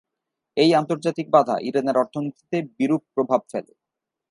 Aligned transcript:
এই 0.57 0.71
আন্তর্জাতিক 0.73 1.27
বাধা 1.29 1.55
ইরানের 1.61 1.97
অর্থনীতিতে 1.97 2.57
বিরূপ 2.77 3.01
প্রভাব 3.15 3.41
ফেলে। 3.51 3.73